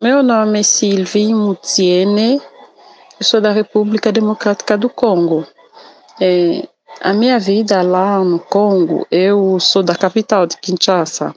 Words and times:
Meu 0.00 0.22
nome 0.22 0.60
é 0.60 0.62
Sylvie 0.62 1.34
Mutiene, 1.34 2.40
eu 3.18 3.24
sou 3.24 3.40
da 3.40 3.50
República 3.50 4.12
Democrática 4.12 4.78
do 4.78 4.88
Congo. 4.88 5.44
É, 6.20 6.68
a 7.00 7.12
minha 7.12 7.36
vida 7.40 7.82
lá 7.82 8.22
no 8.22 8.38
Congo, 8.38 9.04
eu 9.10 9.58
sou 9.58 9.82
da 9.82 9.96
capital 9.96 10.46
de 10.46 10.56
Kinshasa. 10.58 11.34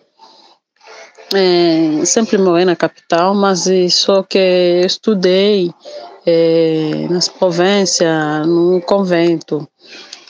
É, 1.34 2.06
sempre 2.06 2.38
morei 2.38 2.64
na 2.64 2.76
capital, 2.76 3.34
mas 3.34 3.68
só 3.96 4.22
que 4.22 4.38
eu 4.38 4.86
estudei 4.86 5.74
é, 6.24 7.08
nas 7.10 7.28
províncias, 7.28 8.46
no 8.46 8.80
convento. 8.82 9.68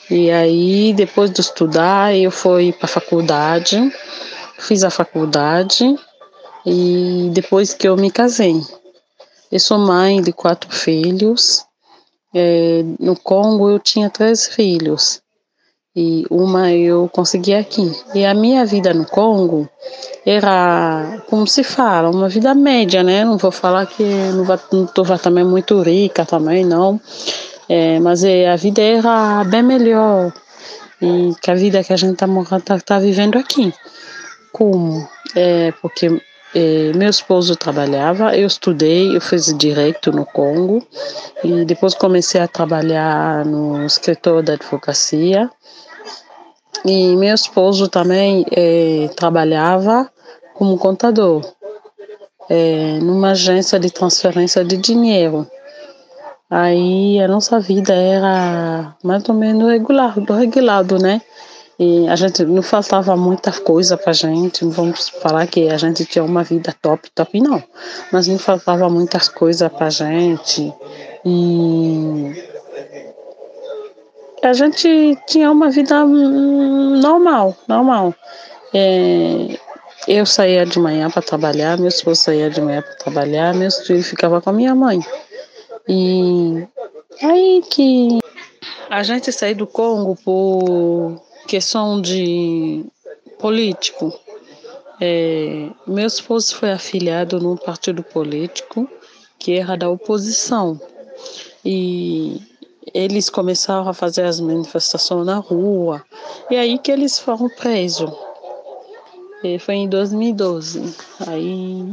E 0.09 0.31
aí, 0.31 0.93
depois 0.93 1.29
de 1.31 1.41
estudar, 1.41 2.15
eu 2.15 2.31
fui 2.31 2.71
para 2.71 2.85
a 2.85 2.93
faculdade, 2.93 3.93
fiz 4.57 4.85
a 4.85 4.89
faculdade 4.89 5.97
e 6.65 7.29
depois 7.33 7.73
que 7.73 7.87
eu 7.87 7.95
me 7.95 8.11
casei. 8.11 8.61
Eu 9.51 9.59
sou 9.59 9.77
mãe 9.77 10.21
de 10.21 10.31
quatro 10.31 10.73
filhos. 10.73 11.65
É, 12.33 12.83
no 12.99 13.15
Congo 13.17 13.69
eu 13.69 13.79
tinha 13.79 14.09
três 14.09 14.47
filhos 14.47 15.21
e 15.95 16.25
uma 16.29 16.71
eu 16.71 17.09
consegui 17.09 17.53
aqui. 17.53 17.91
E 18.15 18.25
a 18.25 18.33
minha 18.33 18.65
vida 18.65 18.93
no 18.93 19.05
Congo 19.05 19.69
era, 20.25 21.21
como 21.29 21.45
se 21.45 21.63
fala, 21.63 22.09
uma 22.09 22.29
vida 22.29 22.53
média, 22.55 23.03
né? 23.03 23.25
Não 23.25 23.37
vou 23.37 23.51
falar 23.51 23.85
que 23.85 24.03
não 24.03 24.85
estou 24.85 25.05
também 25.17 25.43
muito 25.43 25.81
rica 25.81 26.25
também, 26.25 26.65
não. 26.65 26.99
É, 27.67 27.99
mas 27.99 28.23
é, 28.23 28.49
a 28.49 28.55
vida 28.55 28.81
era 28.81 29.43
bem 29.43 29.63
melhor 29.63 30.33
e 31.01 31.33
que 31.41 31.49
a 31.49 31.55
vida 31.55 31.83
que 31.83 31.93
a 31.93 31.97
gente 31.97 32.13
está 32.13 32.27
tá, 32.59 32.79
tá 32.79 32.99
vivendo 32.99 33.37
aqui. 33.37 33.73
Como? 34.51 35.07
É, 35.35 35.71
porque 35.81 36.21
é, 36.53 36.91
meu 36.93 37.09
esposo 37.09 37.55
trabalhava, 37.55 38.35
eu 38.35 38.45
estudei, 38.45 39.15
eu 39.15 39.21
fiz 39.21 39.55
direito 39.57 40.11
no 40.11 40.25
Congo 40.25 40.85
e 41.43 41.63
depois 41.63 41.93
comecei 41.93 42.41
a 42.41 42.47
trabalhar 42.47 43.45
no 43.45 43.85
escritório 43.85 44.43
da 44.43 44.53
advocacia. 44.53 45.49
E 46.83 47.15
meu 47.15 47.33
esposo 47.33 47.87
também 47.87 48.45
é, 48.51 49.09
trabalhava 49.15 50.11
como 50.53 50.77
contador 50.77 51.41
é, 52.49 52.99
numa 52.99 53.31
agência 53.31 53.79
de 53.79 53.89
transferência 53.89 54.65
de 54.65 54.75
dinheiro. 54.75 55.47
Aí 56.49 57.17
a 57.21 57.29
nossa 57.29 57.61
vida 57.61 57.93
era 57.93 58.93
mais 59.01 59.27
ou 59.29 59.35
menos 59.35 59.71
regular, 59.71 60.13
regulado, 60.37 60.97
né? 60.97 61.21
E 61.83 62.07
a 62.07 62.15
gente 62.15 62.45
não 62.45 62.61
faltava 62.61 63.17
muita 63.17 63.51
coisa 63.51 63.97
pra 63.97 64.13
gente, 64.13 64.63
não 64.63 64.71
vamos 64.71 65.09
falar 65.09 65.47
que 65.47 65.67
a 65.67 65.77
gente 65.77 66.05
tinha 66.05 66.23
uma 66.23 66.43
vida 66.43 66.75
top, 66.79 67.09
top 67.09 67.41
não, 67.41 67.63
mas 68.11 68.27
não 68.27 68.37
faltava 68.37 68.87
muitas 68.87 69.27
coisas 69.27 69.67
pra 69.67 69.89
gente. 69.89 70.71
E 71.25 72.35
a 74.43 74.53
gente 74.53 75.17
tinha 75.25 75.49
uma 75.49 75.71
vida 75.71 76.05
normal, 76.05 77.57
normal. 77.67 78.13
É, 78.71 79.57
eu 80.07 80.23
saía 80.27 80.67
de 80.67 80.77
manhã 80.77 81.09
para 81.09 81.23
trabalhar, 81.23 81.79
meu 81.79 81.87
esposo 81.87 82.21
saía 82.21 82.51
de 82.51 82.61
manhã 82.61 82.83
para 82.83 82.93
trabalhar, 82.93 83.55
meus 83.55 83.79
filhos 83.87 84.05
ficavam 84.05 84.39
com 84.39 84.51
a 84.51 84.53
minha 84.53 84.75
mãe. 84.75 84.99
E 85.89 86.63
aí 87.23 87.63
que 87.71 88.19
a 88.87 89.01
gente 89.01 89.31
saiu 89.31 89.55
do 89.55 89.65
Congo 89.65 90.15
por 90.23 91.30
questão 91.51 91.99
de 91.99 92.85
político. 93.37 94.17
É, 95.01 95.67
meu 95.85 96.07
esposo 96.07 96.55
foi 96.55 96.71
afiliado 96.71 97.41
num 97.41 97.57
partido 97.57 98.01
político 98.01 98.89
que 99.37 99.59
era 99.59 99.75
da 99.75 99.89
oposição. 99.89 100.79
E 101.65 102.41
eles 102.93 103.29
começaram 103.29 103.89
a 103.89 103.93
fazer 103.93 104.23
as 104.23 104.39
manifestações 104.39 105.25
na 105.25 105.39
rua. 105.39 106.01
E 106.49 106.55
aí 106.55 106.79
que 106.79 106.89
eles 106.89 107.19
foram 107.19 107.49
presos. 107.49 108.09
E 109.43 109.59
foi 109.59 109.75
em 109.75 109.89
2012. 109.89 110.95
Aí 111.27 111.85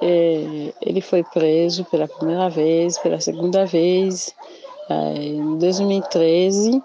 é, 0.00 0.72
ele 0.80 1.00
foi 1.00 1.24
preso 1.24 1.84
pela 1.86 2.06
primeira 2.06 2.48
vez, 2.48 2.96
pela 2.96 3.18
segunda 3.18 3.66
vez, 3.66 4.32
é, 4.88 5.14
em 5.16 5.58
2013, 5.58 6.80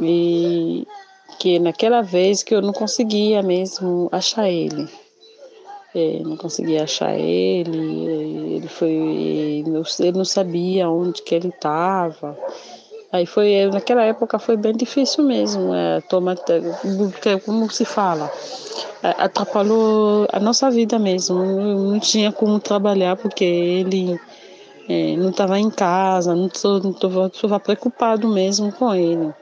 e 0.00 0.86
que 1.38 1.58
naquela 1.58 2.02
vez 2.02 2.42
que 2.42 2.54
eu 2.54 2.62
não 2.62 2.72
conseguia 2.72 3.42
mesmo 3.42 4.08
achar 4.12 4.48
ele. 4.48 4.88
É, 5.94 6.20
não 6.24 6.36
conseguia 6.36 6.82
achar 6.82 7.16
ele, 7.16 8.56
ele 8.56 8.68
foi, 8.68 8.90
ele 8.90 10.12
não 10.12 10.24
sabia 10.24 10.88
onde 10.90 11.22
que 11.22 11.34
ele 11.34 11.48
estava. 11.48 12.36
Aí 13.12 13.26
foi, 13.26 13.66
naquela 13.66 14.02
época 14.02 14.40
foi 14.40 14.56
bem 14.56 14.72
difícil 14.72 15.22
mesmo, 15.22 15.72
é, 15.72 16.00
tomar, 16.00 16.36
como 17.44 17.70
se 17.70 17.84
fala, 17.84 18.28
atrapalhou 19.18 20.26
a 20.32 20.40
nossa 20.40 20.68
vida 20.68 20.98
mesmo. 20.98 21.36
Não 21.36 22.00
tinha 22.00 22.32
como 22.32 22.58
trabalhar 22.58 23.16
porque 23.16 23.44
ele 23.44 24.18
é, 24.88 25.16
não 25.16 25.30
estava 25.30 25.60
em 25.60 25.70
casa, 25.70 26.34
não 26.34 26.46
estava 26.46 27.60
preocupado 27.60 28.26
mesmo 28.26 28.72
com 28.72 28.92
ele. 28.92 29.32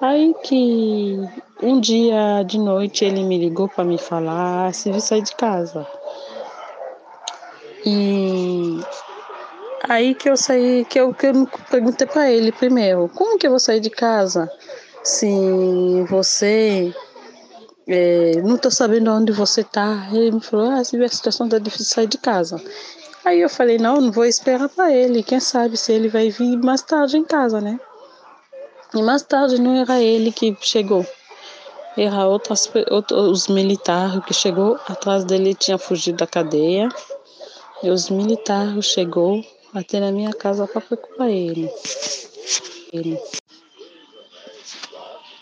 Aí 0.00 0.34
que 0.42 1.18
um 1.62 1.78
dia 1.78 2.42
de 2.46 2.58
noite 2.58 3.04
ele 3.04 3.22
me 3.22 3.38
ligou 3.38 3.68
para 3.68 3.84
me 3.84 3.98
falar 3.98 4.72
se 4.72 4.88
eu 4.88 4.98
sair 4.98 5.22
de 5.22 5.34
casa. 5.34 5.86
E 7.84 8.80
aí 9.84 10.14
que 10.14 10.30
eu 10.30 10.36
saí, 10.36 10.86
que 10.86 10.98
eu, 10.98 11.12
que 11.12 11.26
eu 11.26 11.46
perguntei 11.70 12.06
para 12.06 12.30
ele 12.30 12.50
primeiro, 12.50 13.10
como 13.14 13.38
que 13.38 13.46
eu 13.46 13.50
vou 13.50 13.60
sair 13.60 13.80
de 13.80 13.90
casa 13.90 14.50
se 15.02 15.26
você 16.08 16.94
é, 17.86 18.40
não 18.42 18.54
estou 18.54 18.70
sabendo 18.70 19.10
onde 19.10 19.32
você 19.32 19.60
está. 19.60 20.08
Ele 20.12 20.32
me 20.32 20.40
falou, 20.40 20.70
ah, 20.70 20.82
se 20.82 20.96
a 21.02 21.08
situação 21.08 21.46
está 21.46 21.58
difícil 21.58 21.86
sair 21.86 22.06
de 22.06 22.18
casa. 22.18 22.62
Aí 23.24 23.40
eu 23.40 23.50
falei, 23.50 23.76
não, 23.76 24.00
não 24.00 24.10
vou 24.10 24.24
esperar 24.24 24.68
para 24.68 24.90
ele. 24.92 25.22
Quem 25.22 25.40
sabe 25.40 25.76
se 25.76 25.92
ele 25.92 26.08
vai 26.08 26.30
vir 26.30 26.56
mais 26.56 26.80
tarde 26.80 27.18
em 27.18 27.24
casa, 27.24 27.60
né? 27.60 27.78
E 28.94 29.02
mais 29.02 29.22
tarde 29.22 29.60
não 29.60 29.76
era 29.76 30.00
ele 30.00 30.32
que 30.32 30.56
chegou. 30.60 31.06
Era 31.96 32.26
outras, 32.26 32.70
outros 32.90 33.48
militares 33.48 34.24
que 34.24 34.34
chegou 34.34 34.78
atrás 34.88 35.24
dele 35.24 35.54
tinha 35.54 35.78
fugido 35.78 36.18
da 36.18 36.26
cadeia. 36.26 36.88
E 37.82 37.90
os 37.90 38.10
militares 38.10 38.84
chegou 38.84 39.44
até 39.74 40.00
na 40.00 40.10
minha 40.10 40.32
casa 40.32 40.66
para 40.66 40.80
preocupar 40.80 41.30
ele. 41.30 41.70
ele. 42.92 43.18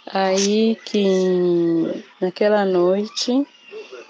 Aí 0.06 0.76
que 0.87 2.04
naquela 2.20 2.64
noite 2.64 3.47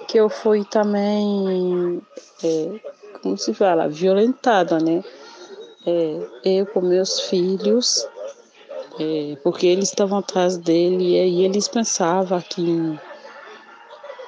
que 0.07 0.19
eu 0.19 0.29
fui 0.29 0.65
também, 0.65 2.01
é, 2.43 2.81
como 3.21 3.37
se 3.37 3.53
fala, 3.53 3.89
violentada, 3.89 4.79
né? 4.79 5.05
É, 5.87 6.27
eu 6.45 6.67
com 6.67 6.81
meus 6.81 7.21
filhos, 7.21 8.07
é, 8.99 9.37
porque 9.43 9.67
eles 9.67 9.89
estavam 9.89 10.19
atrás 10.19 10.57
dele 10.57 11.17
e 11.17 11.45
eles 11.45 11.69
pensavam 11.69 12.41
que 12.41 12.99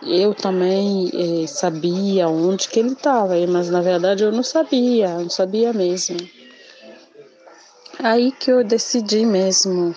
eu 0.03 0.35
também 0.35 1.11
é, 1.15 1.47
sabia 1.47 2.29
onde 2.29 2.69
que 2.69 2.81
ele 2.81 2.93
estava, 2.93 3.35
mas 3.47 3.69
na 3.71 3.81
verdade 3.81 4.25
eu 4.25 4.33
não 4.33 4.43
sabia, 4.43 5.19
não 5.19 5.31
sabia 5.31 5.73
mesmo. 5.73 6.17
Aí 7.99 8.33
que 8.33 8.51
eu 8.51 8.65
decidi 8.65 9.27
mesmo 9.27 9.95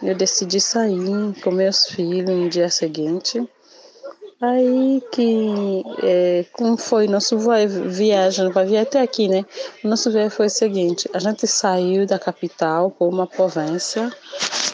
eu 0.00 0.14
decidi 0.14 0.60
sair 0.60 1.34
com 1.42 1.50
meus 1.50 1.86
filhos 1.86 2.30
no 2.30 2.48
dia 2.48 2.70
seguinte. 2.70 3.44
Aí 4.40 5.02
que, 5.10 5.82
é, 6.00 6.44
como 6.52 6.76
foi 6.76 7.08
nosso 7.08 7.36
viagem, 7.88 8.52
para 8.52 8.64
vir 8.64 8.76
até 8.76 9.00
aqui, 9.00 9.26
né? 9.26 9.44
O 9.82 9.88
nosso 9.88 10.12
viagem 10.12 10.30
foi 10.30 10.46
o 10.46 10.50
seguinte, 10.50 11.10
a 11.12 11.18
gente 11.18 11.44
saiu 11.48 12.06
da 12.06 12.20
capital 12.20 12.88
por 12.92 13.08
uma 13.08 13.26
província 13.26 14.12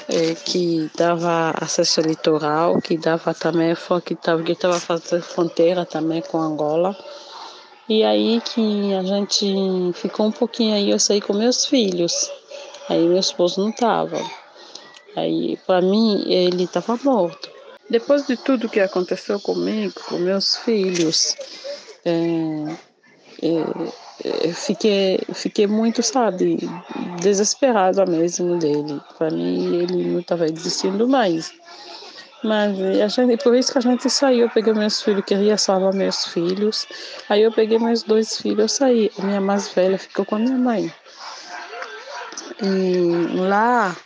é, 0.07 0.35
que 0.35 0.91
dava 0.95 1.55
acesso 1.59 2.01
ao 2.01 2.07
litoral, 2.07 2.79
que 2.83 2.99
dava 2.99 3.33
também, 3.33 3.75
que 4.05 4.13
estava 4.13 4.43
que 4.43 4.55
tava 4.55 4.79
fazendo 4.79 5.23
fronteira 5.23 5.87
também 5.87 6.21
com 6.21 6.39
Angola. 6.39 6.95
E 7.89 8.05
aí 8.05 8.43
que 8.43 8.93
a 8.93 9.03
gente 9.03 9.93
ficou 9.95 10.27
um 10.27 10.33
pouquinho 10.33 10.75
aí, 10.75 10.91
eu 10.91 10.99
saí 10.99 11.23
com 11.23 11.33
meus 11.33 11.65
filhos. 11.65 12.31
Aí 12.91 13.09
meu 13.09 13.19
esposo 13.19 13.63
não 13.63 13.71
estava. 13.71 14.21
Aí, 15.17 15.57
para 15.67 15.81
mim, 15.81 16.23
ele 16.27 16.65
estava 16.65 16.99
morto. 17.03 17.54
Depois 17.91 18.27
de 18.27 18.37
tudo 18.37 18.69
que 18.69 18.81
aconteceu 18.81 19.39
comigo, 19.41 19.95
com 20.09 20.19
meus 20.19 20.57
filhos, 20.57 21.37
é, 22.05 22.77
é, 23.43 24.53
fiquei, 24.53 25.21
fiquei 25.35 25.67
muito, 25.67 26.03
sabe, 26.03 26.59
desesperada 27.21 28.07
mesmo 28.07 28.59
dele. 28.59 29.01
Para 29.19 29.31
mim, 29.31 29.77
ele 29.77 30.05
não 30.05 30.21
estava 30.21 30.47
existindo 30.47 31.09
mais. 31.09 31.53
Mas 32.43 32.79
a 32.79 33.09
gente, 33.09 33.43
por 33.43 33.55
isso 33.55 33.73
que 33.73 33.79
a 33.79 33.81
gente 33.81 34.09
saiu. 34.11 34.43
Eu 34.43 34.51
peguei 34.51 34.75
meus 34.75 35.01
filhos, 35.01 35.25
queria 35.25 35.57
salvar 35.57 35.95
meus 35.95 36.27
filhos. 36.27 36.87
Aí 37.29 37.43
eu 37.43 37.51
peguei 37.51 37.79
meus 37.79 38.03
dois 38.03 38.39
filhos, 38.39 38.59
eu 38.61 38.69
saí. 38.69 39.11
A 39.19 39.23
minha 39.23 39.41
mais 39.41 39.69
velha 39.73 39.99
ficou 39.99 40.27
com 40.27 40.37
a 40.37 40.39
minha 40.39 40.57
mãe. 40.57 40.93
E 42.63 43.39
lá, 43.39 43.97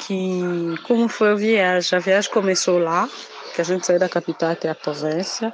que 0.00 0.74
como 0.86 1.08
foi 1.08 1.30
a 1.30 1.34
viagem? 1.34 1.96
A 1.96 2.00
viagem 2.00 2.30
começou 2.30 2.78
lá, 2.78 3.08
que 3.54 3.60
a 3.60 3.64
gente 3.64 3.86
saiu 3.86 3.98
da 3.98 4.08
capital 4.08 4.50
até 4.50 4.68
a 4.68 4.74
província. 4.74 5.52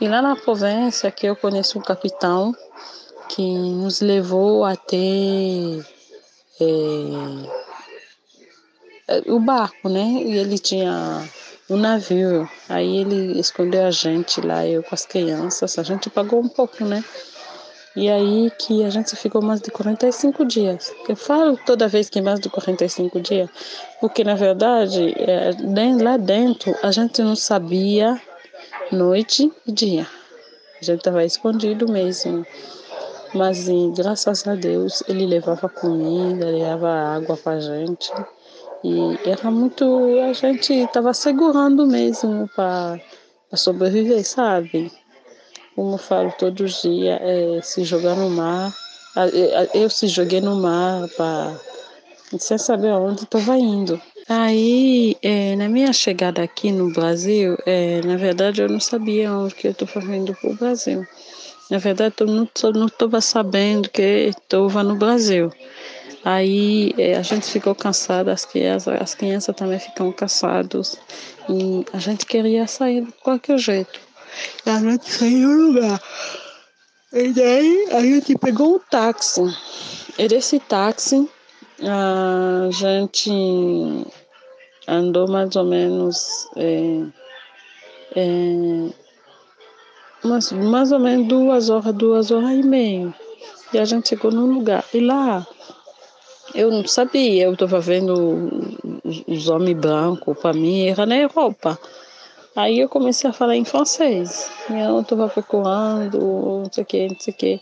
E 0.00 0.08
lá 0.08 0.22
na 0.22 0.36
província 0.36 1.10
que 1.10 1.26
eu 1.26 1.36
conheço 1.36 1.78
um 1.78 1.82
capitão 1.82 2.54
que 3.28 3.42
nos 3.42 4.00
levou 4.00 4.64
até 4.64 4.96
é, 6.60 6.64
o 9.26 9.40
barco, 9.40 9.88
né? 9.88 10.22
E 10.24 10.38
ele 10.38 10.58
tinha 10.58 11.28
um 11.68 11.76
navio. 11.76 12.48
Aí 12.68 12.98
ele 12.98 13.38
escondeu 13.38 13.86
a 13.86 13.90
gente 13.90 14.40
lá, 14.40 14.66
eu 14.66 14.82
com 14.82 14.94
as 14.94 15.06
crianças. 15.06 15.78
A 15.78 15.82
gente 15.82 16.10
pagou 16.10 16.40
um 16.40 16.48
pouco, 16.48 16.84
né? 16.84 17.02
E 17.94 18.08
aí 18.08 18.50
que 18.58 18.84
a 18.84 18.90
gente 18.90 19.14
ficou 19.16 19.42
mais 19.42 19.60
de 19.60 19.70
45 19.70 20.44
dias. 20.46 20.92
Eu 21.08 21.14
falo 21.14 21.58
toda 21.66 21.88
vez 21.88 22.08
que 22.08 22.22
mais 22.22 22.40
de 22.40 22.48
45 22.48 23.20
dias, 23.20 23.50
porque 24.00 24.24
na 24.24 24.34
verdade, 24.34 25.14
é, 25.18 25.50
lá 26.02 26.16
dentro, 26.16 26.74
a 26.82 26.90
gente 26.90 27.22
não 27.22 27.36
sabia 27.36 28.20
noite 28.90 29.52
e 29.66 29.72
dia. 29.72 30.06
A 30.80 30.84
gente 30.84 30.98
estava 30.98 31.24
escondido 31.24 31.86
mesmo. 31.86 32.46
Mas 33.34 33.66
graças 33.94 34.46
a 34.46 34.54
Deus, 34.54 35.02
ele 35.08 35.26
levava 35.26 35.68
comida, 35.68 36.46
levava 36.46 36.88
água 36.88 37.36
para 37.36 37.52
a 37.52 37.60
gente. 37.60 38.12
E 38.84 39.18
era 39.24 39.50
muito. 39.50 39.84
A 40.28 40.32
gente 40.32 40.72
estava 40.74 41.14
segurando 41.14 41.86
mesmo 41.86 42.48
para 42.54 43.00
sobreviver, 43.54 44.26
sabe? 44.26 44.92
Como 45.74 45.94
eu 45.94 45.98
falo 45.98 46.32
todos 46.38 46.76
os 46.76 46.82
dias, 46.82 47.18
é, 47.20 47.60
se 47.62 47.84
jogar 47.84 48.16
no 48.16 48.30
mar. 48.30 48.72
Eu 49.74 49.90
se 49.90 50.06
joguei 50.06 50.40
no 50.40 50.56
mar 50.56 51.06
para 51.16 51.54
sem 52.38 52.56
saber 52.56 52.90
aonde 52.90 53.24
estava 53.24 53.58
indo. 53.58 54.00
Aí, 54.28 55.16
é, 55.22 55.54
na 55.56 55.68
minha 55.68 55.92
chegada 55.92 56.42
aqui 56.42 56.72
no 56.72 56.90
Brasil, 56.92 57.58
é, 57.66 58.00
na 58.02 58.16
verdade 58.16 58.62
eu 58.62 58.68
não 58.68 58.80
sabia 58.80 59.32
onde 59.32 59.54
que 59.54 59.66
eu 59.66 59.72
estava 59.72 60.16
indo 60.16 60.34
para 60.34 60.50
o 60.50 60.54
Brasil. 60.54 61.06
Na 61.70 61.78
verdade, 61.78 62.14
eu 62.20 62.26
não 62.26 62.86
estava 62.86 63.20
sabendo 63.20 63.88
que 63.88 64.02
estava 64.02 64.82
no 64.82 64.94
Brasil. 64.94 65.50
Aí 66.24 66.94
é, 66.98 67.16
a 67.16 67.22
gente 67.22 67.46
ficou 67.46 67.74
cansada, 67.74 68.32
as 68.32 68.44
crianças, 68.44 69.00
as 69.00 69.14
crianças 69.14 69.56
também 69.56 69.78
ficam 69.78 70.12
cansadas. 70.12 70.96
E 71.48 71.84
a 71.92 71.98
gente 71.98 72.26
queria 72.26 72.66
sair 72.66 73.06
de 73.06 73.12
qualquer 73.22 73.58
jeito 73.58 74.11
a 74.66 74.78
gente 74.78 75.10
saiu 75.10 75.48
do 75.48 75.72
lugar. 75.72 76.00
E 77.12 77.28
daí 77.28 77.88
a 77.92 78.00
gente 78.00 78.38
pegou 78.38 78.76
um 78.76 78.78
táxi. 78.78 79.42
E 80.18 80.28
desse 80.28 80.58
táxi 80.60 81.28
a 81.80 82.70
gente 82.70 84.06
andou 84.88 85.28
mais 85.28 85.54
ou 85.56 85.64
menos 85.64 86.48
é, 86.56 87.04
é, 88.16 88.88
mais, 90.24 90.52
mais 90.52 90.92
ou 90.92 90.98
menos 90.98 91.28
duas 91.28 91.70
horas, 91.70 91.94
duas 91.94 92.30
horas 92.30 92.50
e 92.50 92.62
meia. 92.62 93.14
E 93.72 93.78
a 93.78 93.84
gente 93.84 94.08
chegou 94.08 94.30
num 94.30 94.46
lugar. 94.46 94.84
E 94.94 95.00
lá 95.00 95.46
eu 96.54 96.70
não 96.70 96.86
sabia, 96.86 97.44
eu 97.44 97.54
estava 97.54 97.80
vendo 97.80 98.50
os 99.26 99.48
homens 99.48 99.76
brancos, 99.76 100.38
para 100.38 100.52
mim 100.52 100.86
era 100.86 101.06
na 101.06 101.16
Europa. 101.16 101.78
Aí 102.54 102.80
eu 102.80 102.88
comecei 102.88 103.30
a 103.30 103.32
falar 103.32 103.56
em 103.56 103.64
francês. 103.64 104.50
Eu 104.68 105.00
estava 105.00 105.26
procurando, 105.28 106.18
não 106.18 106.70
sei 106.70 106.82
o 106.82 106.86
que, 106.86 107.08
não 107.08 107.18
sei 107.18 107.32
o 107.32 107.36
que. 107.36 107.60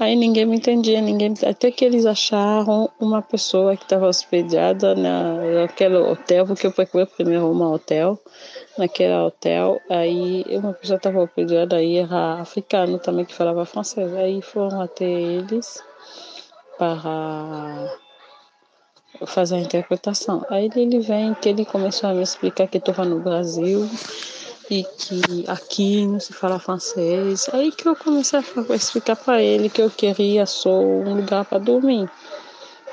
Aí 0.00 0.16
ninguém 0.16 0.44
me 0.44 0.56
entendia, 0.56 1.00
ninguém. 1.00 1.32
Até 1.48 1.70
que 1.70 1.84
eles 1.84 2.04
acharam 2.06 2.90
uma 2.98 3.22
pessoa 3.22 3.76
que 3.76 3.84
estava 3.84 4.08
hospedada 4.08 4.96
na, 4.96 5.34
naquele 5.62 5.96
hotel, 5.96 6.44
porque 6.44 6.66
eu 6.66 6.72
procurei 6.72 7.06
primeiro 7.06 7.46
um 7.46 7.62
hotel. 7.62 8.18
Naquele 8.76 9.14
hotel, 9.14 9.80
aí 9.88 10.44
uma 10.50 10.72
pessoa 10.72 10.96
estava 10.96 11.20
hospedada 11.22 11.76
aí, 11.76 11.98
era 11.98 12.40
africano 12.40 12.98
também 12.98 13.24
que 13.24 13.34
falava 13.34 13.64
francês. 13.64 14.12
Aí 14.14 14.42
foram 14.42 14.80
até 14.80 15.04
eles 15.04 15.80
para 16.76 17.96
fazer 19.26 19.56
a 19.56 19.60
interpretação. 19.60 20.44
Aí 20.48 20.70
ele 20.74 21.00
vem 21.00 21.34
que 21.34 21.48
ele 21.48 21.64
começou 21.64 22.10
a 22.10 22.14
me 22.14 22.22
explicar 22.22 22.66
que 22.66 22.78
estava 22.78 23.04
no 23.04 23.20
Brasil 23.20 23.88
e 24.70 24.84
que 24.84 25.44
aqui 25.48 26.06
não 26.06 26.18
se 26.18 26.32
fala 26.32 26.58
francês. 26.58 27.48
Aí 27.52 27.70
que 27.70 27.88
eu 27.88 27.96
comecei 27.96 28.38
a 28.38 28.74
explicar 28.74 29.16
para 29.16 29.42
ele 29.42 29.68
que 29.68 29.82
eu 29.82 29.90
queria 29.90 30.46
só 30.46 30.80
um 30.80 31.14
lugar 31.16 31.44
para 31.44 31.58
dormir. 31.58 32.08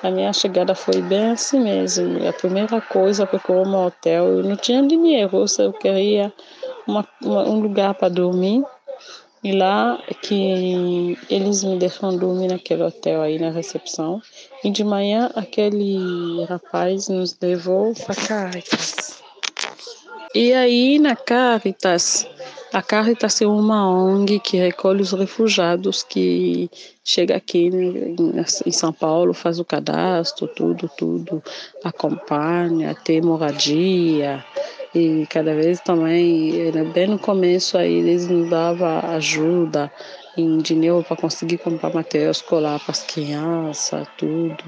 A 0.02 0.10
minha 0.10 0.32
chegada 0.32 0.74
foi 0.74 1.02
bem 1.02 1.32
assim 1.32 1.60
mesmo. 1.60 2.28
A 2.28 2.32
primeira 2.32 2.80
coisa, 2.80 3.26
procurou 3.26 3.68
um 3.68 3.86
hotel, 3.86 4.28
eu 4.28 4.44
não 4.44 4.56
tinha 4.56 4.82
dinheiro, 4.82 5.46
eu 5.58 5.74
queria 5.74 6.34
uma, 6.88 7.06
uma, 7.22 7.44
um 7.44 7.60
lugar 7.60 7.94
para 7.94 8.08
dormir. 8.08 8.64
E 9.42 9.54
lá 9.54 9.98
que 10.22 11.18
eles 11.30 11.64
me 11.64 11.78
deixam 11.78 12.18
dormir 12.18 12.50
naquele 12.50 12.84
hotel 12.84 13.22
aí 13.22 13.40
na 13.40 13.50
recepção. 13.50 14.22
E 14.64 14.70
de 14.70 14.84
manhã 14.84 15.32
aquele 15.34 16.44
rapaz 16.44 17.08
nos 17.08 17.38
levou 17.42 17.94
para 17.94 18.16
Caracas. 18.16 19.22
E 20.36 20.54
aí 20.54 21.00
na 21.00 21.16
Caritas, 21.16 22.28
a 22.72 22.84
Caritas 22.84 23.42
é 23.42 23.48
uma 23.48 23.90
ONG 23.90 24.40
que 24.40 24.58
recolhe 24.58 25.02
os 25.02 25.12
refugiados 25.12 26.04
que 26.04 26.70
chega 27.04 27.36
aqui 27.36 27.72
em 28.66 28.72
São 28.72 28.94
Paulo, 28.94 29.34
faz 29.34 29.58
o 29.60 29.66
cadastro, 29.66 30.48
tudo, 30.50 30.90
tudo, 30.96 31.42
acompanha, 31.84 32.94
tem 32.94 33.22
moradia 33.22 34.46
e 34.94 35.28
cada 35.30 35.54
vez 35.54 35.80
também, 35.82 36.72
bem 36.94 37.08
no 37.08 37.20
começo 37.20 37.78
aí 37.78 37.94
eles 37.94 38.28
nos 38.28 38.50
davam 38.50 39.00
ajuda 39.12 39.92
em 40.36 40.58
dinheiro 40.58 41.04
para 41.08 41.18
conseguir 41.18 41.58
comprar 41.60 41.94
material 41.94 42.32
escolar 42.32 42.80
para 42.80 42.92
as 42.92 43.04
crianças, 43.04 44.08
tudo. 44.18 44.64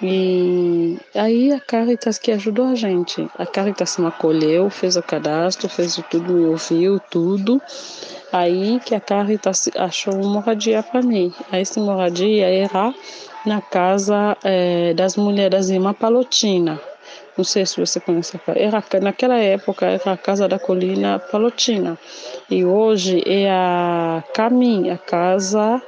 E 0.00 0.96
aí 1.14 1.52
a 1.52 1.58
Caritas 1.58 2.18
que 2.18 2.30
ajudou 2.30 2.66
a 2.66 2.74
gente. 2.74 3.28
A 3.36 3.44
Caritas 3.44 3.96
me 3.98 4.06
acolheu, 4.06 4.70
fez 4.70 4.96
o 4.96 5.02
cadastro, 5.02 5.68
fez 5.68 6.00
tudo, 6.08 6.32
me 6.32 6.46
ouviu, 6.46 7.00
tudo. 7.10 7.60
Aí 8.32 8.80
que 8.84 8.94
a 8.94 9.00
Caritas 9.00 9.68
achou 9.76 10.14
uma 10.14 10.40
moradia 10.40 10.82
para 10.82 11.02
mim. 11.02 11.32
Aí 11.50 11.62
essa 11.62 11.80
moradia 11.80 12.46
era 12.46 12.94
na 13.44 13.60
casa 13.60 14.36
é, 14.44 14.94
das 14.94 15.16
mulheres 15.16 15.50
das 15.50 15.68
irmãs 15.68 15.96
Palotina. 15.96 16.80
Não 17.38 17.44
sei 17.44 17.64
se 17.64 17.78
você 17.78 18.00
conhece. 18.00 18.38
Era, 18.48 18.82
naquela 19.00 19.38
época 19.38 19.86
era 19.86 20.12
a 20.12 20.16
Casa 20.16 20.48
da 20.48 20.58
Colina 20.58 21.20
Palotina. 21.20 21.96
E 22.50 22.64
hoje 22.64 23.22
é 23.24 23.48
a 23.48 24.24
Caminho, 24.34 24.92
a 24.92 24.98
Casa 24.98 25.80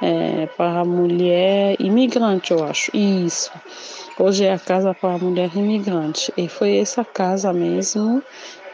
é, 0.00 0.46
para 0.56 0.80
a 0.80 0.84
mulher 0.86 1.76
imigrante, 1.78 2.52
eu 2.52 2.64
acho. 2.64 2.90
Isso. 2.96 3.52
Hoje 4.18 4.46
é 4.46 4.54
a 4.54 4.58
casa 4.58 4.94
para 4.94 5.16
a 5.16 5.18
mulher 5.18 5.50
imigrante. 5.54 6.32
E 6.34 6.48
foi 6.48 6.78
essa 6.78 7.04
casa 7.04 7.52
mesmo 7.52 8.22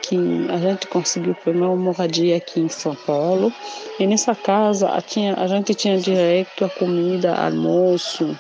que 0.03 0.17
a 0.49 0.59
gente 0.59 0.87
conseguiu 0.87 1.35
primeiro 1.35 1.77
moradia 1.77 2.37
aqui 2.37 2.61
em 2.61 2.69
São 2.69 2.95
Paulo. 2.95 3.53
E 3.99 4.07
nessa 4.07 4.37
casa 4.37 4.89
a, 4.91 5.03
tinha, 5.03 5.35
a 5.35 5.49
gente 5.49 5.75
tinha 5.75 5.99
direito 5.99 6.65
a 6.65 6.69
comida, 6.69 7.35
almoço, 7.35 8.39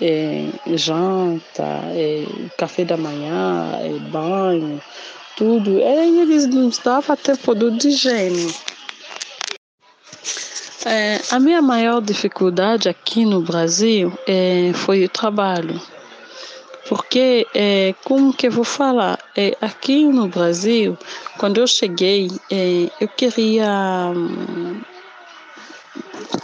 é, 0.00 0.48
janta, 0.74 1.64
é, 1.94 2.24
café 2.56 2.84
da 2.84 2.96
manhã, 2.96 3.78
é, 3.80 3.98
banho, 4.10 4.80
tudo. 5.36 5.78
E 5.78 6.20
eles 6.20 6.46
nos 6.46 6.78
davam 6.78 7.14
até 7.14 7.34
produto 7.36 7.78
de 7.78 7.88
higiene. 7.88 8.54
É, 10.84 11.20
a 11.30 11.40
minha 11.40 11.60
maior 11.60 12.00
dificuldade 12.00 12.88
aqui 12.88 13.24
no 13.24 13.40
Brasil 13.40 14.16
é, 14.26 14.70
foi 14.72 15.04
o 15.04 15.08
trabalho. 15.08 15.80
Porque, 16.88 17.44
é, 17.52 17.94
como 18.04 18.32
que 18.32 18.46
eu 18.46 18.52
vou 18.52 18.62
falar? 18.62 19.18
É, 19.36 19.56
aqui 19.60 20.04
no 20.04 20.28
Brasil, 20.28 20.96
quando 21.38 21.58
eu 21.58 21.66
cheguei, 21.66 22.30
é, 22.48 22.88
eu 23.00 23.08
queria 23.08 24.12
hum, 24.14 24.80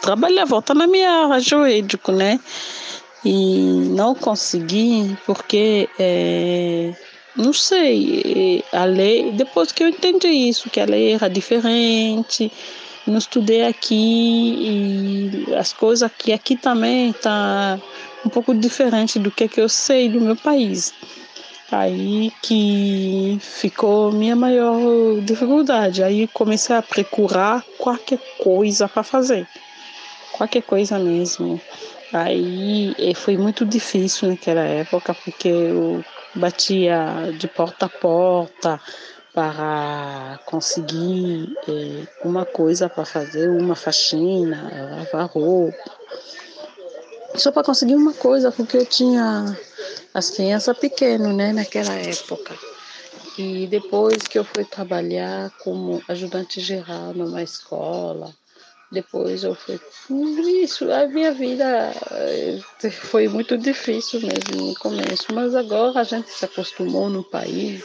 trabalhar, 0.01 0.45
voltar 0.45 0.75
na 0.75 0.89
minha 0.89 1.27
área 1.27 1.39
jurídica, 1.39 2.11
né? 2.11 2.41
E 3.25 3.61
não 3.91 4.15
consegui, 4.15 5.17
porque, 5.25 5.89
é, 5.99 6.93
não 7.37 7.53
sei, 7.53 8.65
a 8.73 8.85
lei, 8.85 9.31
depois 9.33 9.71
que 9.71 9.85
eu 9.85 9.89
entendi 9.89 10.29
isso, 10.29 10.69
que 10.69 10.81
a 10.81 10.85
lei 10.85 11.13
era 11.13 11.29
diferente, 11.29 12.51
não 13.07 13.19
estudei 13.19 13.67
aqui 13.67 15.45
e 15.49 15.55
as 15.55 15.73
coisas 15.73 16.03
aqui, 16.03 16.33
aqui 16.33 16.57
também 16.57 17.13
tá 17.13 17.79
um 18.25 18.29
pouco 18.29 18.55
diferente 18.55 19.19
do 19.19 19.31
que, 19.31 19.49
que 19.49 19.61
eu 19.61 19.69
sei 19.69 20.09
do 20.09 20.21
meu 20.21 20.37
país. 20.37 20.93
Aí 21.73 22.31
que 22.43 23.39
ficou 23.41 24.13
minha 24.13 24.37
maior 24.37 24.77
dificuldade. 25.23 26.03
Aí 26.03 26.29
comecei 26.29 26.77
a 26.77 26.83
procurar 26.83 27.65
qualquer 27.79 28.19
coisa 28.39 28.87
para 28.87 29.03
fazer. 29.03 29.47
Qualquer 30.33 30.63
coisa 30.63 30.99
mesmo. 30.99 31.59
Aí 32.13 32.95
eh, 32.99 33.15
foi 33.15 33.39
muito 33.39 33.65
difícil 33.65 34.29
naquela 34.29 34.61
época, 34.61 35.15
porque 35.15 35.49
eu 35.49 36.05
batia 36.35 37.33
de 37.39 37.49
porta 37.49 37.87
a 37.87 37.89
porta 37.89 38.79
para 39.33 40.39
conseguir 40.45 41.57
eh, 41.67 42.07
uma 42.23 42.45
coisa 42.45 42.89
para 42.89 43.07
fazer, 43.07 43.49
uma 43.49 43.75
faxina, 43.75 44.71
lavar 44.99 45.27
roupa. 45.27 45.91
Só 47.35 47.51
para 47.51 47.65
conseguir 47.65 47.95
uma 47.95 48.13
coisa, 48.13 48.53
porque 48.53 48.77
eu 48.77 48.85
tinha 48.85 49.57
as 50.13 50.31
crianças 50.31 50.77
pequenas, 50.77 51.35
né, 51.35 51.51
naquela 51.51 51.95
época. 51.95 52.55
E 53.39 53.67
depois 53.69 54.25
que 54.25 54.39
eu 54.39 54.45
fui 54.45 54.67
trabalhar 54.67 55.51
como 55.65 56.03
ajudante 56.07 56.61
geral 56.61 57.15
numa 57.15 57.43
escola, 57.43 58.31
depois 58.93 59.43
eu 59.43 59.55
fui. 59.55 59.81
Isso, 60.63 60.93
a 60.93 61.07
minha 61.07 61.33
vida 61.33 61.93
eh, 62.11 62.61
foi 62.91 63.27
muito 63.27 63.57
difícil 63.57 64.21
mesmo 64.21 64.67
no 64.67 64.75
começo, 64.75 65.27
mas 65.35 65.55
agora 65.55 66.01
a 66.01 66.05
gente 66.05 66.31
se 66.31 66.45
acostumou 66.45 67.09
no 67.09 67.25
país 67.25 67.83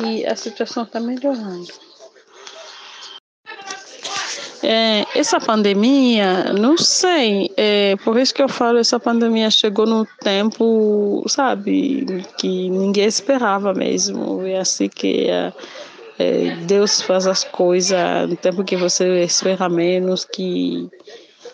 e 0.00 0.24
a 0.24 0.36
situação 0.36 0.84
está 0.84 1.00
melhorando. 1.00 1.66
É, 4.62 5.06
essa 5.14 5.40
pandemia, 5.40 6.52
não 6.52 6.76
sei, 6.76 7.50
é, 7.56 7.96
por 8.04 8.18
isso 8.18 8.34
que 8.34 8.42
eu 8.42 8.48
falo, 8.48 8.78
essa 8.78 8.98
pandemia 8.98 9.50
chegou 9.50 9.86
no 9.86 10.04
tempo, 10.20 11.24
sabe, 11.28 12.24
que 12.36 12.68
ninguém 12.68 13.06
esperava 13.06 13.72
mesmo. 13.72 14.44
É 14.44 14.58
assim 14.58 14.88
que 14.88 15.30
é, 15.30 15.52
é, 16.18 16.56
Deus 16.66 17.00
faz 17.00 17.26
as 17.26 17.44
coisas 17.44 18.28
no 18.28 18.36
tempo 18.36 18.64
que 18.64 18.76
você 18.76 19.22
espera 19.22 19.68
menos, 19.68 20.24
que 20.24 20.90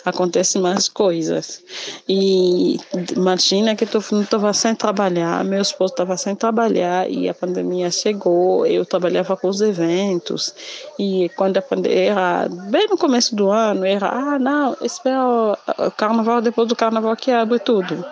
acontecem 0.04 0.60
mais 0.60 0.88
coisas. 0.88 1.62
E 2.08 2.78
imagina 3.16 3.74
que 3.74 3.84
eu 3.84 4.00
estava 4.20 4.52
sem 4.52 4.74
trabalhar, 4.74 5.44
meu 5.44 5.62
esposo 5.62 5.92
estava 5.92 6.16
sem 6.16 6.34
trabalhar 6.34 7.10
e 7.10 7.28
a 7.28 7.34
pandemia 7.34 7.90
chegou, 7.90 8.66
eu 8.66 8.84
trabalhava 8.84 9.36
com 9.36 9.48
os 9.48 9.60
eventos 9.60 10.54
e 10.98 11.30
quando 11.36 11.56
a 11.56 11.62
pandemia 11.62 12.10
era 12.10 12.48
bem 12.48 12.86
no 12.88 12.98
começo 12.98 13.34
do 13.34 13.50
ano, 13.50 13.84
era, 13.84 14.08
ah, 14.08 14.38
não, 14.38 14.76
espera 14.82 15.56
o 15.78 15.90
carnaval, 15.90 16.42
depois 16.42 16.68
do 16.68 16.76
carnaval 16.76 17.16
que 17.16 17.30
abre 17.30 17.58
tudo. 17.58 18.04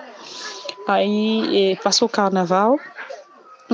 Aí 0.86 1.78
passou 1.82 2.06
o 2.06 2.10
carnaval, 2.10 2.76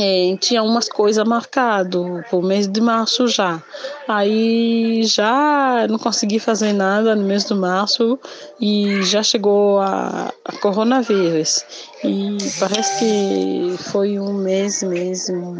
é, 0.01 0.37
tinha 0.37 0.63
umas 0.63 0.89
coisas 0.89 1.27
marcado 1.27 2.25
para 2.29 2.39
o 2.39 2.43
mês 2.43 2.67
de 2.67 2.81
março 2.81 3.29
já. 3.29 3.63
Aí 4.07 5.03
já 5.05 5.87
não 5.89 5.99
consegui 5.99 6.39
fazer 6.39 6.73
nada 6.73 7.15
no 7.15 7.25
mês 7.25 7.45
de 7.45 7.55
março 7.55 8.19
e 8.61 9.03
já 9.03 9.23
chegou 9.23 9.81
a, 9.81 10.33
a 10.45 10.53
coronavírus. 10.59 11.65
E 12.05 12.37
parece 12.59 12.99
que 12.99 13.75
foi 13.91 14.19
um 14.19 14.33
mês 14.33 14.83
mesmo, 14.83 15.55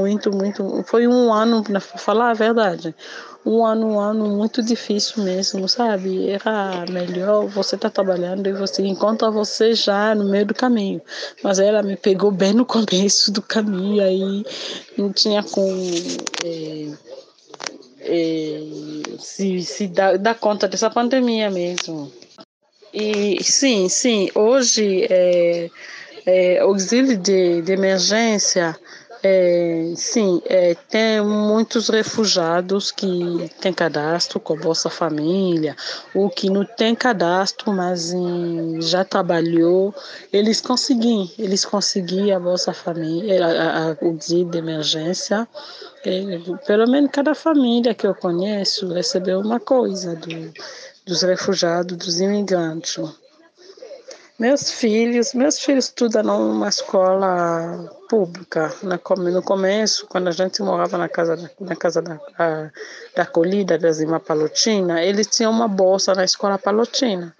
muito, 0.00 0.30
muito. 0.30 0.84
Foi 0.86 1.06
um 1.06 1.32
ano, 1.32 1.62
para 1.62 1.80
falar 1.80 2.30
a 2.30 2.34
verdade, 2.34 2.94
um 3.44 3.64
ano, 3.64 3.86
um 3.86 4.00
ano 4.00 4.26
muito 4.28 4.62
difícil 4.62 5.22
mesmo, 5.22 5.68
sabe? 5.68 6.28
Era 6.30 6.84
melhor 6.90 7.46
você 7.46 7.76
estar 7.76 7.90
tá 7.90 8.02
trabalhando 8.02 8.48
e 8.48 8.52
você 8.52 8.82
encontra 8.82 9.30
você 9.30 9.72
já 9.74 10.14
no 10.14 10.24
meio 10.24 10.46
do 10.46 10.54
caminho. 10.54 11.00
Mas 11.42 11.58
ela 11.58 11.82
me 11.82 11.96
pegou 11.96 12.30
bem 12.32 12.52
no 12.52 12.66
começo 12.66 13.30
do 13.30 13.40
caminho, 13.40 14.02
aí 14.02 14.44
não 14.98 15.12
tinha 15.12 15.42
como 15.42 15.80
é, 16.44 16.88
é, 18.00 18.60
se, 19.18 19.62
se 19.62 19.86
dar, 19.86 20.18
dar 20.18 20.34
conta 20.34 20.66
dessa 20.66 20.90
pandemia 20.90 21.50
mesmo. 21.50 22.12
E 22.92 23.42
sim, 23.44 23.88
sim, 23.88 24.28
hoje 24.34 25.06
é, 25.10 25.70
é, 26.24 26.58
auxílio 26.58 27.16
de, 27.16 27.62
de 27.62 27.72
emergência 27.72 28.76
é, 29.28 29.92
sim, 29.96 30.40
é, 30.46 30.76
tem 30.88 31.20
muitos 31.20 31.88
refugiados 31.88 32.92
que 32.92 33.50
têm 33.60 33.72
cadastro 33.72 34.38
com 34.38 34.52
a 34.52 34.56
Bolsa 34.56 34.88
Família, 34.88 35.74
ou 36.14 36.30
que 36.30 36.48
não 36.48 36.64
tem 36.64 36.94
cadastro, 36.94 37.72
mas 37.72 38.12
em, 38.12 38.80
já 38.80 39.04
trabalhou, 39.04 39.92
eles 40.32 40.60
conseguiram, 40.60 41.28
eles 41.38 41.64
conseguiram 41.64 42.36
a 42.36 42.40
Bolsa 42.40 42.72
Família, 42.72 43.44
a, 43.44 43.90
a, 43.90 43.96
o 44.00 44.16
dia 44.16 44.44
de 44.44 44.58
emergência. 44.58 45.48
É, 46.04 46.38
pelo 46.64 46.88
menos 46.88 47.10
cada 47.10 47.34
família 47.34 47.94
que 47.94 48.06
eu 48.06 48.14
conheço 48.14 48.86
recebeu 48.92 49.40
uma 49.40 49.58
coisa 49.58 50.14
do, 50.14 50.52
dos 51.04 51.22
refugiados, 51.22 51.96
dos 51.96 52.20
imigrantes. 52.20 52.96
Meus 54.38 54.70
filhos, 54.70 55.32
meus 55.32 55.58
filhos 55.58 55.86
estudam 55.86 56.22
numa 56.22 56.68
escola 56.68 57.90
pública. 58.06 58.70
No 58.82 59.42
começo, 59.42 60.06
quando 60.08 60.28
a 60.28 60.30
gente 60.30 60.60
morava 60.60 60.98
na 60.98 61.08
casa, 61.08 61.50
na 61.58 61.74
casa 61.74 62.02
da, 62.02 62.20
a, 62.38 62.70
da 63.14 63.22
acolhida 63.22 63.78
das 63.78 63.98
irmãs 63.98 64.22
Palotina, 64.22 65.02
eles 65.02 65.26
tinham 65.28 65.50
uma 65.50 65.66
bolsa 65.66 66.14
na 66.14 66.22
escola 66.22 66.58
Palotina. 66.58 67.34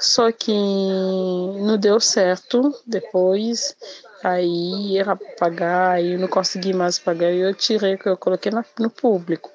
Só 0.00 0.32
que 0.32 0.50
não 0.50 1.76
deu 1.76 2.00
certo 2.00 2.74
depois. 2.86 3.76
Aí 4.24 4.96
era 4.96 5.14
pagar, 5.38 5.96
aí 5.96 6.14
eu 6.14 6.18
não 6.18 6.28
consegui 6.28 6.72
mais 6.72 6.98
pagar. 6.98 7.30
E 7.30 7.40
eu 7.40 7.52
tirei, 7.52 7.98
que 7.98 8.08
eu 8.08 8.16
coloquei 8.16 8.50
no 8.78 8.88
público. 8.88 9.50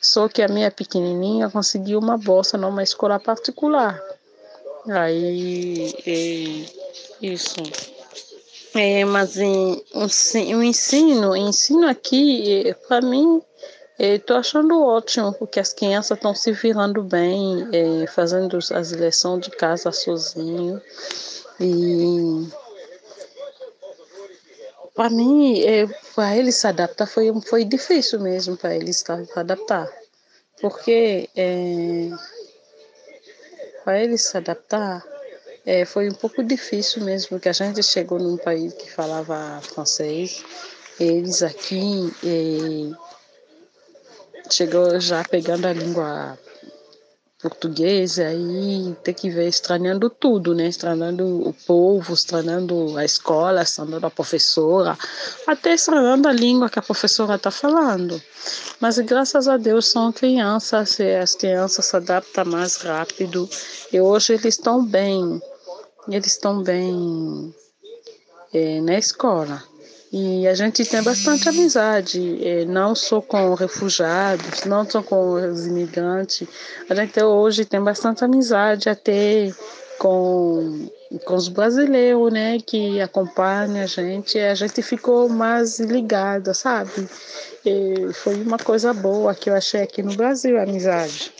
Só 0.00 0.26
que 0.26 0.40
a 0.40 0.48
minha 0.48 0.70
pequenininha 0.70 1.50
conseguiu 1.50 1.98
uma 1.98 2.16
bolsa 2.16 2.56
numa 2.56 2.82
escola 2.82 3.20
particular. 3.20 4.00
Aí, 4.88 6.66
isso. 7.22 7.62
É, 8.74 9.04
mas 9.04 9.36
em, 9.36 9.82
o 9.94 10.62
ensino, 10.62 11.36
ensino 11.36 11.88
aqui, 11.88 12.66
é, 12.66 12.74
para 12.74 13.00
mim, 13.00 13.40
estou 13.98 14.36
é, 14.36 14.40
achando 14.40 14.82
ótimo, 14.82 15.32
porque 15.32 15.60
as 15.60 15.72
crianças 15.72 16.18
estão 16.18 16.34
se 16.34 16.50
virando 16.52 17.02
bem, 17.02 17.68
é, 17.72 18.06
fazendo 18.08 18.58
as 18.58 18.90
lições 18.90 19.44
de 19.44 19.50
casa 19.50 19.92
sozinho. 19.92 20.82
E 21.60 22.48
para 24.94 25.08
mim, 25.08 25.60
é, 25.62 25.86
para 26.14 26.36
eles 26.36 26.56
se 26.56 26.66
adaptar, 26.66 27.06
foi, 27.06 27.32
foi 27.42 27.64
difícil 27.64 28.20
mesmo 28.20 28.56
para 28.56 28.74
eles 28.74 28.98
se 28.98 29.04
adaptar. 29.36 29.88
Porque 30.60 31.28
é, 31.36 32.10
para 33.84 34.02
eles 34.02 34.22
se 34.22 34.36
adaptar, 34.36 35.04
é, 35.66 35.84
foi 35.84 36.08
um 36.08 36.14
pouco 36.14 36.42
difícil 36.42 37.02
mesmo, 37.04 37.30
porque 37.30 37.48
a 37.48 37.52
gente 37.52 37.82
chegou 37.82 38.18
num 38.18 38.36
país 38.36 38.72
que 38.74 38.90
falava 38.90 39.60
francês, 39.62 40.42
eles 40.98 41.42
aqui 41.42 42.12
é, 42.24 42.90
chegou 44.50 44.98
já 45.00 45.22
pegando 45.24 45.66
a 45.66 45.72
língua 45.72 46.38
portuguesa 47.44 48.26
aí 48.26 48.96
tem 49.04 49.12
que 49.12 49.28
ver 49.28 49.46
estranhando 49.48 50.08
tudo, 50.08 50.54
né? 50.54 50.66
Estranhando 50.66 51.46
o 51.46 51.52
povo, 51.66 52.14
estranhando 52.14 52.96
a 52.96 53.04
escola, 53.04 53.62
estranhando 53.62 54.06
a 54.06 54.10
professora, 54.10 54.96
até 55.46 55.74
estranhando 55.74 56.26
a 56.26 56.32
língua 56.32 56.70
que 56.70 56.78
a 56.78 56.82
professora 56.82 57.34
está 57.34 57.50
falando. 57.50 58.20
Mas 58.80 58.98
graças 59.00 59.46
a 59.46 59.58
Deus 59.58 59.90
são 59.90 60.10
crianças, 60.10 60.98
e 60.98 61.16
as 61.16 61.34
crianças 61.34 61.84
se 61.84 61.96
adaptam 61.96 62.46
mais 62.46 62.76
rápido 62.76 63.46
e 63.92 64.00
hoje 64.00 64.32
eles 64.32 64.54
estão 64.54 64.82
bem, 64.82 65.42
eles 66.08 66.28
estão 66.28 66.62
bem 66.62 67.54
é, 68.54 68.80
na 68.80 68.96
escola. 68.96 69.62
E 70.16 70.46
a 70.46 70.54
gente 70.54 70.84
tem 70.84 71.02
bastante 71.02 71.48
amizade, 71.48 72.38
é, 72.46 72.64
não 72.66 72.94
só 72.94 73.20
com 73.20 73.52
refugiados, 73.54 74.64
não 74.64 74.88
só 74.88 75.02
com 75.02 75.32
os 75.32 75.66
imigrantes. 75.66 76.46
A 76.88 76.94
gente 76.94 77.20
hoje 77.20 77.64
tem 77.64 77.82
bastante 77.82 78.24
amizade 78.24 78.88
até 78.88 79.52
com, 79.98 80.88
com 81.24 81.34
os 81.34 81.48
brasileiros, 81.48 82.32
né, 82.32 82.58
que 82.64 83.00
acompanham 83.00 83.82
a 83.82 83.86
gente. 83.86 84.38
A 84.38 84.54
gente 84.54 84.80
ficou 84.82 85.28
mais 85.28 85.80
ligada, 85.80 86.54
sabe? 86.54 87.08
E 87.66 88.12
foi 88.12 88.40
uma 88.40 88.58
coisa 88.58 88.94
boa 88.94 89.34
que 89.34 89.50
eu 89.50 89.54
achei 89.56 89.82
aqui 89.82 90.00
no 90.00 90.14
Brasil, 90.14 90.60
a 90.60 90.62
amizade. 90.62 91.33